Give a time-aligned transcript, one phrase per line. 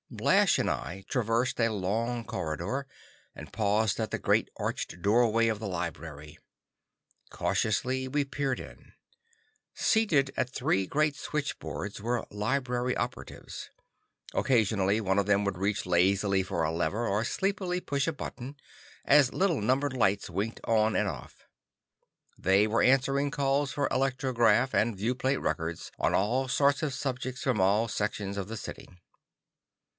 [0.09, 2.85] Blash and I traversed a long corridor,
[3.35, 6.37] and paused at the great arched doorway of the library.
[7.29, 8.93] Cautiously we peered in.
[9.73, 13.69] Seated at three great switchboards were library operatives.
[14.33, 18.57] Occasionally one of them would reach lazily for a lever, or sleepily push a button,
[19.05, 21.45] as little numbered lights winked on and off.
[22.37, 27.61] They were answering calls for electrograph and viewplate records on all sorts of subjects from
[27.61, 28.89] all sections of the city.